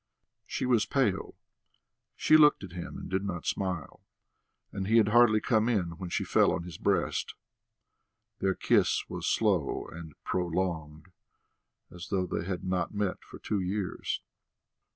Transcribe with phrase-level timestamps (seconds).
[0.47, 1.35] She was pale;
[2.15, 4.01] she looked at him, and did not smile,
[4.71, 7.35] and he had hardly come in when she fell on his breast.
[8.39, 11.11] Their kiss was slow and prolonged,
[11.91, 14.23] as though they had not met for two years.